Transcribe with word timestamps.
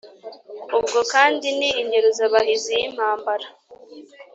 ubwo 0.77 0.99
kandi 1.13 1.47
ni 1.57 1.69
ingeruzabahizi 1.81 2.71
y' 2.79 2.85
impambara 2.87 3.47